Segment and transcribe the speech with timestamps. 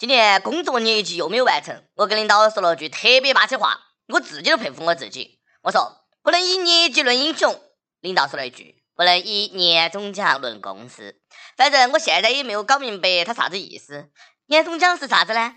[0.00, 3.78] 今年工作业绩又没有完成，我跟领导说了句特别霸气话，
[4.08, 5.40] 我自己都佩服我自己。
[5.62, 5.92] 我说
[6.22, 7.54] 不能以业绩论英雄，
[8.00, 11.16] 领导说了一句不能以年终奖论公司。
[11.54, 14.08] 反正我现在也没有搞明白他啥子意思。
[14.46, 15.52] 年终奖是啥子呢？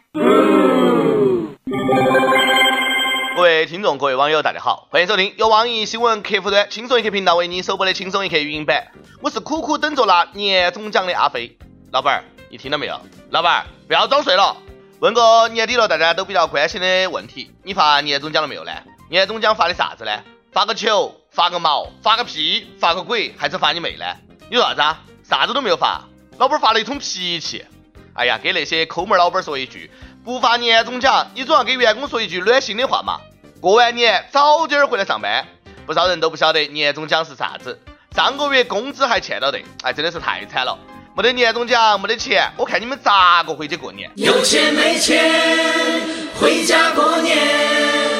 [3.37, 8.91] 各位听众，各位网友，大家好，欢迎收听由网易新闻客户端轻松一刻频道为你首播的轻松一刻语音版。
[9.21, 11.57] 我是苦苦等着拿年终奖的阿飞。
[11.93, 12.23] 老板儿，
[12.53, 13.01] 你听到没有？
[13.31, 14.55] 老板儿，不要装睡了。
[14.99, 18.71] 问个年底了大家都比较关心的问题，你发年终奖了没有呢？
[19.09, 20.21] 年终奖发的啥子呢？
[20.51, 21.19] 发个球？
[21.31, 21.87] 发个毛？
[22.03, 22.67] 发个屁？
[22.79, 23.33] 发个鬼？
[23.39, 24.05] 还是发你妹呢？
[24.51, 25.01] 你说啥子啊？
[25.23, 26.03] 啥子都没有发，
[26.37, 27.65] 老板发了一通脾气。
[28.13, 29.89] 哎呀，给那些抠门老板说一句。
[30.23, 33.19] 不发年终奖，你总要给员工说一句暖心的话嘛。
[33.61, 35.47] 过完年早点回来上班。
[35.87, 37.81] 不少人都不晓得年终奖是啥子，
[38.15, 40.77] 上个月工资还欠到的，哎，真的是太惨了。
[41.15, 44.09] 没得年终奖，没得钱，我看你们咋个回去过年？
[44.15, 45.21] 有钱没钱，
[46.39, 47.37] 回家过年。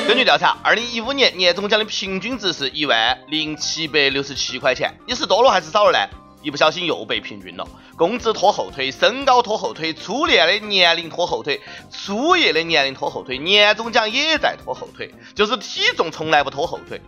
[0.08, 6.08] 根据调查，二零一五年年终奖的平均值是一万零七百六十七块钱，你是多了还是少了呢？
[6.44, 17.02] 一不小心又被平均了，工资拖后腿，身高拖后腿，初恋的年龄拖后腿，初夜的年龄拖后腿，年终奖也在拖后腿，就是体重从来不拖后腿。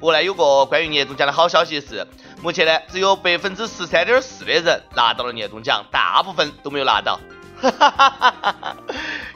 [0.00, 2.06] 不过呢，有个关于年终奖的好消息是，
[2.40, 7.18] 目前呢只有百分之十三点四的人拿到了年终奖，大部分都没有拿到。
[7.60, 8.76] 哈哈哈哈哈哈！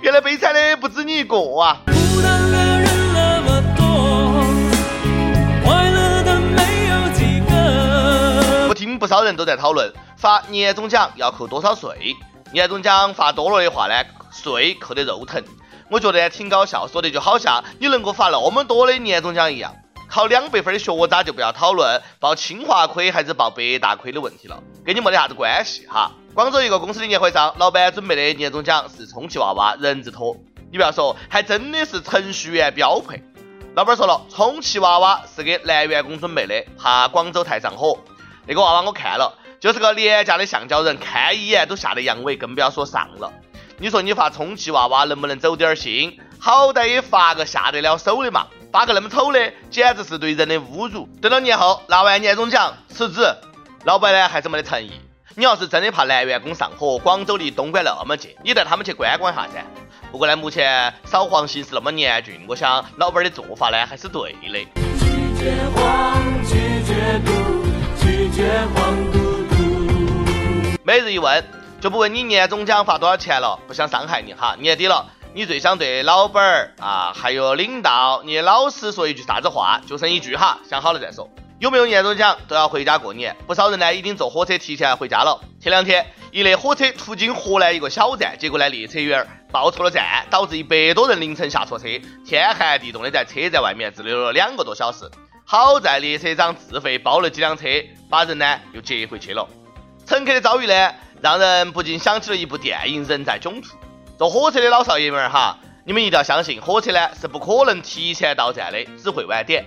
[0.00, 1.80] 原来悲惨的不止你一个啊！
[8.68, 12.14] 我听不少人都在讨论发年终奖要扣多少税，
[12.52, 13.94] 年终奖发多了的话呢，
[14.30, 15.42] 税扣得肉疼。
[15.90, 19.74] 我觉得挺搞笑，说的就好像你能够发那么多的年终奖一样。
[20.12, 26.12] 考两百分的学渣就不要讨论报清华亏还是报北大亏的问题了，跟你没得啥子关系哈。
[26.34, 30.36] 广州一个公司的年会上，老板准备的年终奖是充气娃娃人字拖，
[30.70, 33.22] 你不要说，还真的是程序员标配。
[33.74, 37.98] 老板说了，充气娃娃是给男员工准备的，怕广州太上火。
[38.46, 43.32] 那个娃娃我看了，就是个廉价的橡胶人，看一眼都吓得阳痿，更不要说上了。
[43.78, 46.18] 你说你发充气娃娃能不能走点心？
[46.38, 51.06] 好歹也发个下得了手的嘛，发个那么丑的，简直是对人的侮辱。
[51.20, 53.20] 等到年后拿完年终奖辞职，
[53.84, 54.92] 老板呢还是没得诚意。
[55.34, 59.62] 你要是真的怕男员工上火，广州离东莞那么近，你带他们去观光一下噻。
[60.10, 64.38] 不过呢，目前扫黄形势那么严峻，我想老板的做法呢还是对的。
[64.48, 67.32] 拒绝黄，拒绝毒。
[70.84, 71.44] 每日一问，
[71.80, 74.56] 就不问你年终奖发多少钱了，不想伤害你哈。
[74.58, 79.80] 年底了，你最想对老板儿啊，还有领导、你老师说一句啥子话？
[79.86, 81.26] 就剩一句哈，想好了再说。
[81.58, 85.40] 有没有年终奖都要回家过年，不少人呢已经坐火车提前回家了。
[85.58, 91.86] 前两天，一列火车途经河南一个小站，结果呢列车员报错了站，导致一百多人凌晨下错车，
[92.26, 95.10] 天寒地冻的在车站外面滞留了两个多小时。
[95.46, 97.64] 好在列车长自费包了几辆车，
[98.10, 99.48] 把人呢又接回去了。
[100.06, 103.68] 乘客的遭遇呢，让人不禁想起了一部电影《人在囧途》。
[104.22, 109.66] 坐火车的老少爷们儿哈，你们一定要相信，火车呢是不可能提前到站的，只会晚点。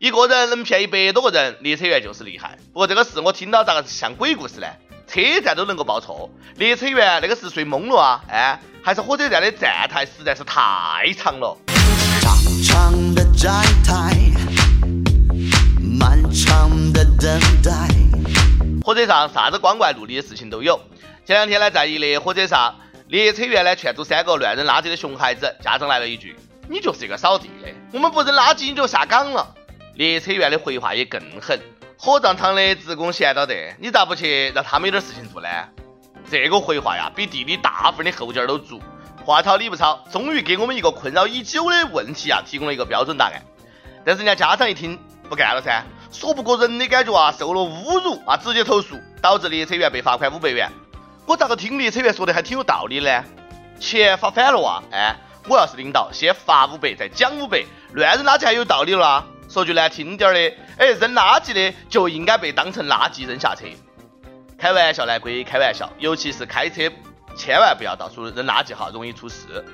[0.00, 2.58] 一个人能骗一百多个人，列车员就是厉害。
[2.72, 4.66] 不过这个事我听到咋个像鬼故事呢？
[5.06, 8.24] 车站都能够报错，列车员那个是睡懵了啊？
[8.28, 11.56] 哎，还是火车站的站台实在是太长了。
[12.20, 14.16] 长长的站台。
[15.80, 17.70] 漫长的等待。
[18.84, 20.80] 火车上啥子光怪陆离的事情都有。
[21.24, 22.74] 前两天呢，在一列火车上，
[23.14, 26.34] 列车员呢劝阻三个乱扔垃圾的熊孩子，家长来了一句
[26.68, 29.54] ：“你就是一个扫地的，我们不扔垃圾你就下岗了。”
[29.94, 31.56] 列车员的回话也更狠
[31.96, 35.48] ：“火葬场的职工闲到得，你咋不去让他们有点事情做呢？”
[36.28, 38.82] 这个回话呀，比地理大部分的后劲儿都足。
[39.24, 43.40] 话糙理不糙，终于给我们一个困扰已久的问题啊，提供了一个标准答案。
[44.04, 44.98] 但是人家家长一听。
[45.26, 45.82] 不干了噻，
[46.12, 50.70] 说不过人的感觉啊，受了侮辱啊，直接投诉，导致列车员被罚款五百元。
[51.26, 53.24] 我咋个听列车员说的还挺有道理呢？
[53.80, 54.82] 钱发反了哇！
[54.92, 55.16] 哎，
[55.48, 59.26] 我要是领导，先罚五百，再奖五百，乱扔垃圾还有道理了啊？
[59.48, 63.64] 说句难听点的，哎，扔垃圾的就应该被当成垃圾扔下车。
[64.58, 66.90] 开玩笑呢归开玩笑，尤其是开车，
[67.36, 69.64] 千万不要到处扔垃圾哈，容易出事。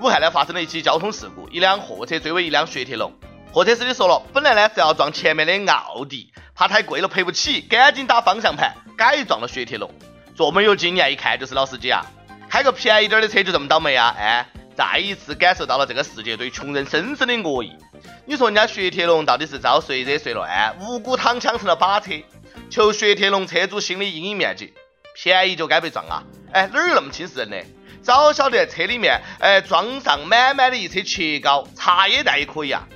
[0.00, 3.12] 武汉呢发生了一起交通事故，一辆货车追尾一辆雪铁龙。
[3.52, 9.92] 货车司机说了，本来呢是要撞前面的奥迪，怕太贵了赔不起，赶紧打方向盘改撞了雪铁龙。
[10.40, 12.04] 这么有经验，一看就是老司机啊！
[12.48, 14.16] 开个便宜点的车就这么倒霉啊？
[14.18, 17.76] 哎，再一次感受到了这个世界对穷人深深的恶意。
[18.24, 20.42] 你说人家雪铁龙到底是遭谁惹谁了？
[20.42, 22.24] 哎，无辜躺枪成了靶车，
[22.70, 24.72] 求雪铁龙车主心理阴影面积，
[25.14, 26.24] 便宜就该被撞啊！
[26.52, 27.56] 哎，哪有那么轻视人呢？
[28.02, 32.88] 早晓得车里面哎装上满满的一车切糕，茶叶蛋也可以啊。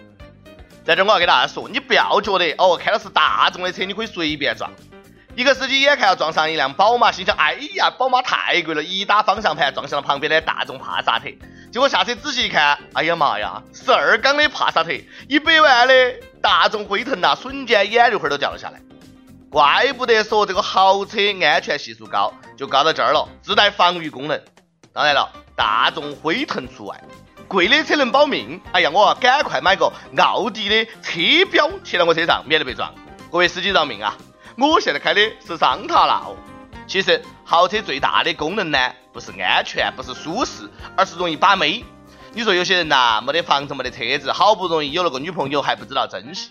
[0.83, 4.73] 在这我要给大家说，你不要觉得哦，开的是大众的车你可以随便撞。
[5.37, 11.27] 一个司机眼看要撞上一辆宝马，心想：哎呀，宝马太贵了，一打方向盘撞向了旁边的大众帕萨特。
[11.73, 14.93] 结果下车仔细一看，哎呀妈呀，十二缸的帕萨特，
[15.29, 15.95] 一百万的
[16.41, 18.81] 大众辉腾呐，瞬间眼泪花都掉了下来。
[19.51, 24.41] 怪不得说这个豪车安全系数高，就高到这儿了，自带防御功能。
[24.93, 27.01] 当然了，大众辉腾除外。
[27.49, 31.21] 贵的车能保命，哎呀，我赶快买个奥迪的车
[31.51, 32.95] 标贴到我车上，免得被撞。
[33.33, 34.17] 各位司机饶命啊！
[34.57, 36.37] 我现在开的是桑塔纳哦。
[36.87, 38.79] 其实豪车最大的功能呢，
[39.13, 41.85] 不是安全，不是舒适，而是容易把妹。
[42.33, 46.51] 你说有些人呐，没得房子，没得车子，好不容易有了个女朋友，还不知道珍惜。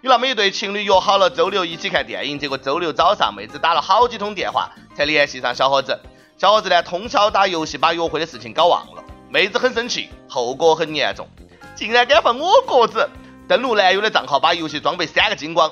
[0.00, 5.98] 有那么一对情侣约好了周六一起看电影，结果周六早上妹子打了好几通电话才联系上小伙子。
[6.36, 9.04] 小伙子呢，通宵打游戏，把约会的事情搞忘了。
[9.28, 11.28] 妹子很生气，后果很严重，
[11.74, 13.08] 竟然敢放我鸽子，
[13.48, 15.70] 登录男友的账号，把游戏装备删个精光。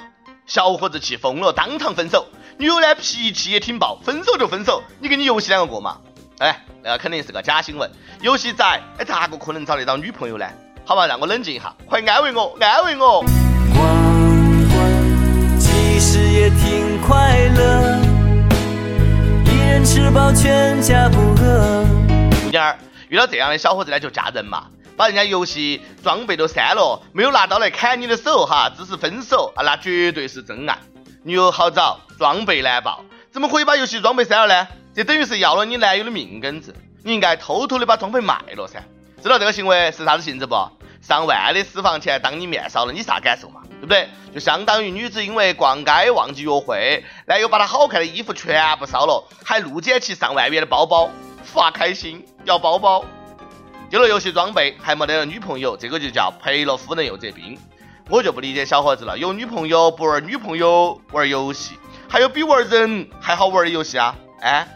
[0.53, 2.27] 小伙子气疯了，当场分手。
[2.59, 5.97] 女友呢脾气也挺暴，分手就分手，你跟你游戏两个过嘛？
[6.41, 7.91] 哎，那个肯定是个假新闻。
[8.21, 8.63] 游戏仔，
[8.99, 10.47] 哎，咋个可能找得到女朋友呢？
[10.85, 13.25] 好吧，让我冷静一下，快安慰我，安慰我。
[13.75, 13.83] 光
[14.69, 17.99] 棍其实也挺快乐，
[19.47, 21.83] 一人吃饱全家不饿。
[22.45, 22.79] 姑娘儿，
[23.09, 24.65] 遇到这样的小伙子呢，就嫁人嘛。
[24.97, 30.79] 把人家游戏装备都删了，没有拿刀来砍你的手哈，只是分手啊，那绝对是真爱。
[31.25, 34.69] 女友好找，装备难爆，怎么可以把游戏装备删了呢？
[34.94, 36.75] 这等于是要了你男友的命根子。
[37.05, 38.83] 你应该偷偷的把装备卖了噻。
[39.23, 40.55] 知道这个行为是啥子性质不？
[41.00, 43.62] 上万的私房钱当你面烧了，你啥感受嘛？
[43.71, 44.09] 对不对？
[44.33, 51.11] 就相当于女子因为逛街忘记约会，男友把她好看的衣服全部烧了，还怒捡起上万元的包包，
[51.43, 53.05] 发开心要包包。
[53.93, 57.59] 丢了游戏装备还没得了女朋友，这个就叫赔了夫人又折兵。
[58.09, 61.75] 我就不理解小伙子了，有女朋友不玩女朋友玩游戏，
[62.09, 64.17] 还有比玩人还好玩的游戏啊？
[64.41, 64.67] 哎，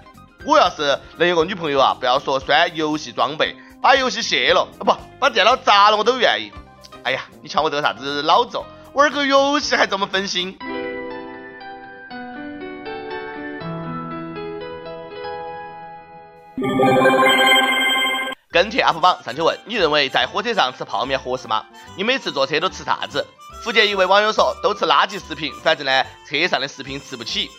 [0.45, 4.85] 我要是能有个女朋友啊，不要说摔游戏装备，把游戏卸了，不
[5.19, 6.53] 把电脑砸了我都愿意。
[7.03, 8.61] 哎呀，你瞧我这个啥子老子，
[8.93, 10.59] 玩个游戏还这么分心。
[18.57, 21.67] 跟帖 UP 榜上去问：你认为在火车上吃泡面合适吗？
[21.95, 23.27] 你每次坐车都吃啥子？
[23.63, 27.51] 福建一位网友说：都吃垃圾食品，反正呢车上的食品吃不起。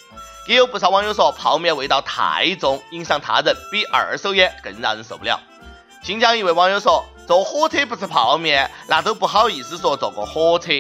[0.48, 5.40] 也有不少网友说泡面味道太重，影响他人，比二手烟更让人受不了。
[6.02, 10.72] 新疆一位网友说：坐火车不吃泡面，那都不好意思说坐过火车。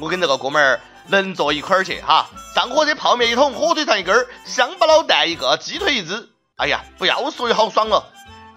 [0.00, 2.26] 我跟这个哥们儿能坐一块儿去哈。
[2.56, 6.28] 上火车泡面一桶，火腿肠一根儿，乡巴佬蛋一个，鸡腿一只。
[6.56, 8.04] 哎呀，不要说也好爽了。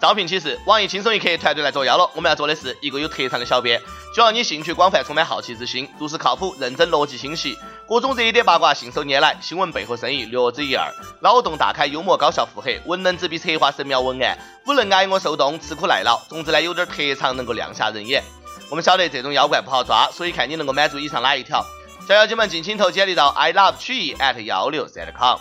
[0.04, 2.10] 招聘启事：网易轻松一刻团队来作妖了。
[2.14, 3.82] 我们要做的是一个有特长的小编，
[4.14, 7.58] 希望你兴趣广泛，充满好奇之心，做事靠谱、认真、逻辑清晰，
[7.88, 10.92] 各种热点八卦信手拈来，新闻背后深意略知一二，
[11.22, 16.20] 脑洞大开、幽默搞笑、腹黑，文能执笔策划神妙文案，武能挨饿受冻、吃苦耐劳。
[16.28, 18.22] 总之呢，有点特长能够亮瞎人眼。
[18.70, 21.66] 我们晓得这种妖怪不好抓，所以看你能够满足以上哪一条。
[22.10, 25.40] 小妖精们尽情投简历到 i love 曲艺 at 幺六三 com。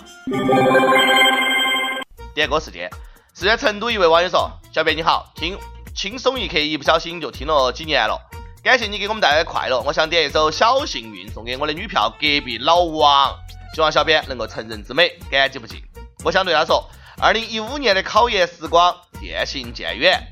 [2.32, 2.88] 点歌时间。
[3.34, 5.58] 四川成都一位网友说：“小编你好，听
[5.94, 8.20] 轻松一刻一不小心就听了几年了，
[8.62, 9.80] 感谢你给我们带来快乐。
[9.80, 13.34] 我想点一首《小幸运》送给我的女票隔壁老王，
[13.74, 15.82] 希望小编能够成人之美，感激不尽。
[16.22, 16.86] 我想对他说，
[17.18, 20.22] 二零一五年的考研时光渐行渐远，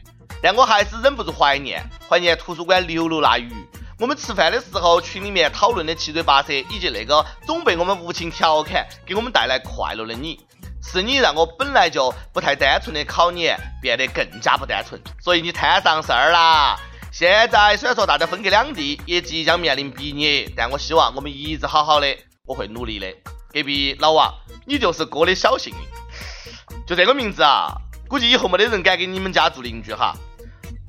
[0.42, 3.50] 但我还是忍不住怀念，怀念图书馆六楼那鱼，
[3.98, 10.38] 我们吃饭的时候群里面讨论的七嘴八舌，以及那个总被我们无情调侃，给我们带来快乐的你。”
[10.82, 16.78] 是你让我本来就不太单纯的考研变得更加不单纯，所以你摊上事儿啦。
[17.12, 23.06] 现在虽然说大家分隔两地，也即将面临毕业，但我希望我们一直好好的，我会努力的。
[23.52, 24.32] 隔壁老王，
[24.64, 27.74] 你就是哥的小幸运，就这个名字啊，
[28.08, 30.14] 估计以后没得人敢给你们家做邻居哈。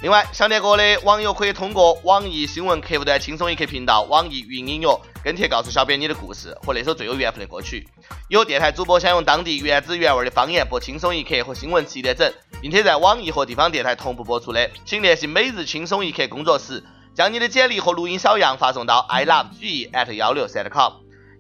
[0.02, 7.88] 另外，想点歌的网友可以通过网易新闻客户端“轻松一刻”频道、网易云音乐跟帖告诉小编你的故事和那首最有缘分的歌曲。
[8.30, 20.94] 有电台主播想用当地原汁原味的方言播《轻松一刻》和新闻七点整，并且在网易和地方电台同步播出的，请联系每日轻松一刻工作室，将你的简历和录音小样发送到 i love 曲艺 at 幺六三 com。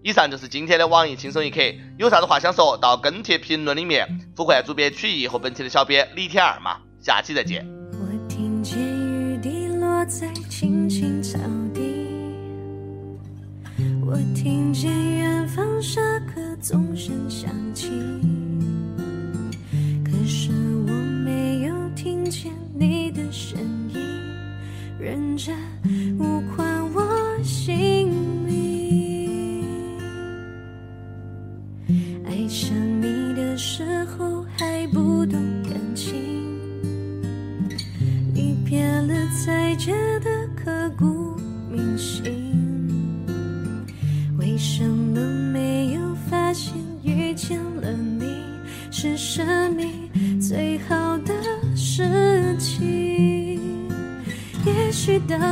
[0.03, 1.61] 以上就是今天的网易轻松一刻，
[1.97, 7.65] 有啥子话想说到跟帖评论里面，呼唤主编曲艺和本期的小编李天二嘛，下期再见。
[7.91, 11.37] 我听见雨滴落在青青草，
[14.11, 17.87] 我听见远方下课钟声响起，
[20.03, 20.51] 可是
[20.85, 20.91] 我
[21.23, 22.29] 没有听。
[22.29, 23.59] 见你的声
[23.93, 23.99] 音，
[24.97, 25.53] 认真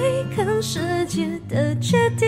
[0.00, 2.26] 对抗世界的决定，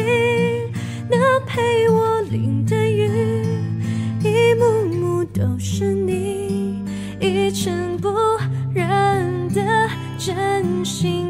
[1.08, 3.46] 那陪我淋的雨，
[4.22, 6.84] 一幕幕都是你，
[7.18, 8.10] 一尘不
[8.74, 9.88] 染的
[10.18, 11.21] 真心。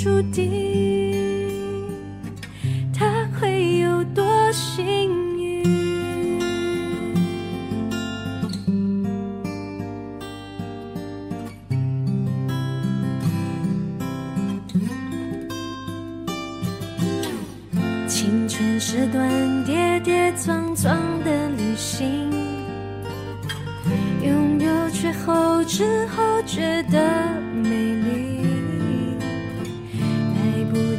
[0.00, 1.12] 注定，
[2.94, 5.64] 他会有多幸运？
[18.06, 22.30] 青春是段跌跌撞撞的旅行，
[24.22, 27.36] 拥有却后知后觉的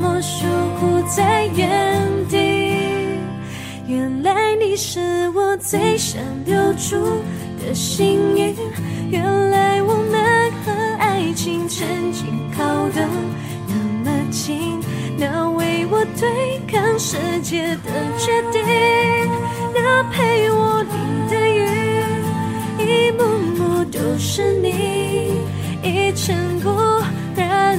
[0.00, 0.46] 默守
[0.80, 2.36] 护在原地。
[3.86, 6.96] 原来你是我最想留住
[7.60, 8.56] 的幸运，
[9.10, 12.24] 原来我们和爱情曾经
[12.56, 13.06] 靠得
[13.68, 14.80] 那么近。
[15.18, 18.62] 那为我对抗世界的决定，
[19.74, 20.94] 那陪我淋
[21.28, 21.68] 的雨，
[22.78, 25.34] 一幕幕都是你，
[25.82, 26.70] 一尘不
[27.36, 27.78] 染